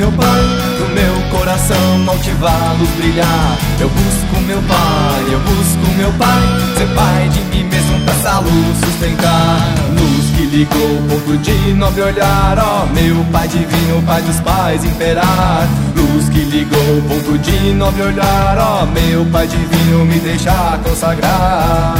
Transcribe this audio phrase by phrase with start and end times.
[0.00, 0.42] meu pai,
[0.78, 3.58] no meu coração altivá-los brilhar.
[3.78, 6.42] Eu busco meu pai, eu busco meu pai,
[6.78, 9.60] ser pai de mim mesmo pra essa luz sustentar.
[9.90, 14.82] Luz que ligou o ponto de nobre olhar, ó meu pai divino, pai dos pais
[14.86, 15.68] imperar.
[15.94, 21.94] Luz que ligou o ponto de nobre olhar, ó meu pai divino, me deixar consagrar.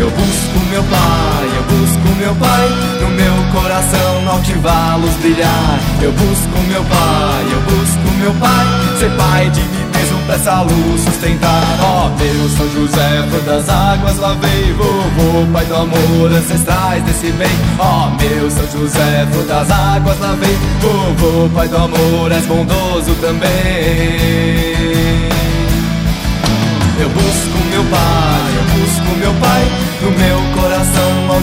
[0.00, 2.68] Eu busco meu pai, eu busco meu pai,
[3.00, 5.80] no meu coração altivá-los brilhar.
[6.00, 8.66] Eu busco meu pai, eu busco meu pai,
[8.98, 11.78] ser pai de mim mesmo pra essa luz sustentar.
[11.80, 17.30] Ó oh, meu São José, flor das águas lavei, vovô, pai do amor, ancestrais desse
[17.32, 17.56] bem.
[17.78, 23.14] Ó oh, meu São José, flor das águas lavei, vovô, pai do amor, és bondoso
[23.20, 23.50] também.
[27.00, 29.64] Eu busco meu pai, eu busco meu pai,
[30.02, 30.41] no meu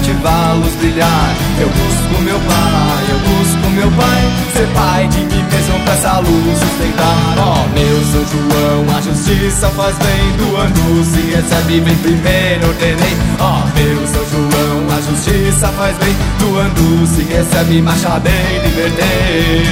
[0.10, 1.36] altivá-los brilhar.
[1.60, 6.20] Eu busco meu pai, eu busco meu pai, ser pai de mim mesmo pra essa
[6.20, 7.36] luz sustentar.
[7.38, 13.18] Ó oh, meu São João, a justiça faz bem, doando se recebe, vem primeiro ordenei.
[13.40, 19.66] Ó oh, meu São João, a justiça faz bem, doando se recebe, marcha bem, libertei.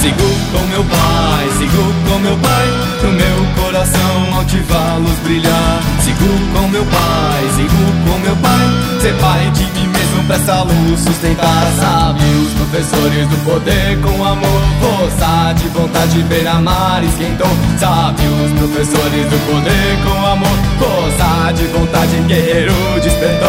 [0.00, 2.66] Sigo com meu pai, sigo com meu pai,
[3.02, 3.41] no meu
[3.82, 5.82] coração altivá-los brilhar.
[6.00, 10.62] Sigo com meu pai, sigo com meu pai, ser pai de mim mesmo pra essa
[10.62, 11.72] luz sustentar.
[11.78, 17.50] Sabe os professores do poder com amor, força de vontade, ver amar esquentou.
[17.78, 23.48] Sabe os professores do poder com amor, força de vontade, guerreiro despertou.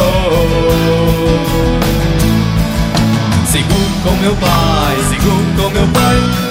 [3.51, 6.43] Sigo com meu pai, sigo com meu pai,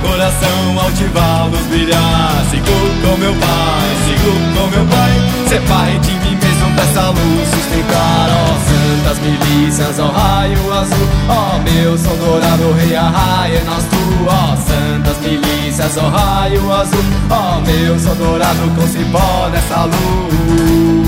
[0.00, 2.44] coração altivá-los brilhar.
[2.50, 2.64] Sigo
[3.02, 5.12] com meu pai, sigo com meu pai,
[5.48, 8.28] ser pai de mim mesmo pra essa luz sustentar.
[8.30, 13.62] Ó oh, santas milícias, ó oh, raio azul, ó oh, meu som dourado, rei arraia
[13.64, 14.00] nós tu.
[14.26, 20.99] Ó santas milícias, ó raio azul, ó meu som dourado com cipó nessa luz.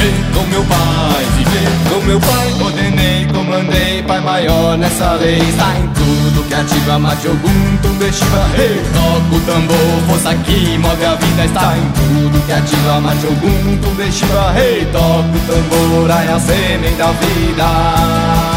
[0.00, 5.38] Viver com meu pai, viver com meu pai, ordenei, comandei, pai maior nessa lei.
[5.40, 8.46] Está em tudo que ativa, mate algum, tumbe shiva.
[8.56, 11.44] Ei, toca o tambor, força que move a vida.
[11.44, 14.54] Está em tudo que ativa, mate algum, tumbe shiva.
[14.58, 18.49] Ei, toca o tambor, ai a semente da vida.